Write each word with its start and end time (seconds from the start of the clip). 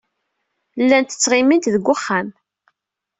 Llant 0.81 1.09
ttɣimint 1.17 1.71
deg 1.73 1.83
wexxam. 1.87 2.27